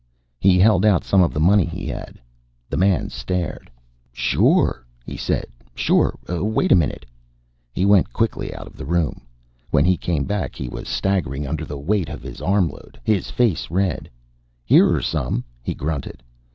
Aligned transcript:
He 0.39 0.57
held 0.57 0.83
out 0.83 1.03
some 1.03 1.21
of 1.21 1.31
the 1.31 1.39
money 1.39 1.63
he 1.65 1.85
had. 1.85 2.19
The 2.71 2.75
man 2.75 3.09
stared. 3.11 3.69
"Sure," 4.11 4.83
he 5.05 5.15
said. 5.15 5.45
"Sure. 5.75 6.17
Wait 6.27 6.71
a 6.71 6.75
minute." 6.75 7.05
He 7.71 7.85
went 7.85 8.11
quickly 8.11 8.51
out 8.51 8.65
of 8.65 8.77
the 8.77 8.85
room. 8.87 9.21
When 9.69 9.85
he 9.85 9.97
came 9.97 10.23
back 10.23 10.55
he 10.55 10.67
was 10.67 10.89
staggering 10.89 11.45
under 11.45 11.65
the 11.65 11.77
weight 11.77 12.09
of 12.09 12.23
his 12.23 12.41
armload, 12.41 12.99
his 13.03 13.29
face 13.29 13.69
red. 13.69 14.09
"Here 14.65 14.91
are 14.91 15.03
some," 15.03 15.43
he 15.61 15.75
grunted. 15.75 16.23